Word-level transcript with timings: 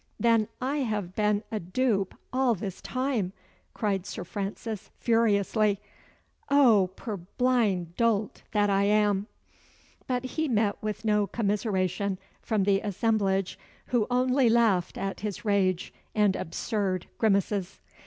"Then 0.19 0.47
I 0.59 0.77
have 0.77 1.13
been 1.13 1.43
a 1.51 1.59
dupe 1.59 2.15
all 2.33 2.55
this 2.55 2.81
time!" 2.81 3.33
cried 3.75 4.07
Sir 4.07 4.23
Francis 4.23 4.89
furiously. 4.99 5.79
"O, 6.49 6.89
purblind 6.95 7.95
dolt 7.97 8.41
that 8.51 8.67
I 8.67 8.85
am!" 8.85 9.27
But 10.07 10.23
he 10.23 10.47
met 10.47 10.81
with 10.81 11.05
no 11.05 11.27
commiseration 11.27 12.17
from 12.41 12.63
the 12.63 12.81
assemblage, 12.81 13.59
who 13.89 14.07
only 14.09 14.49
laughed 14.49 14.97
at 14.97 15.19
his 15.19 15.45
rage 15.45 15.93
and 16.15 16.35
absurd 16.35 17.05
grimaces. 17.19 17.79